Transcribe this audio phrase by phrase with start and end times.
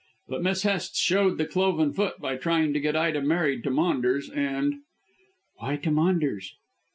[0.27, 4.31] But Miss Hest showed the cloven foot by trying to get Ida married to Maunders,
[4.31, 4.79] and"
[5.59, 6.55] "Why to Maunders?"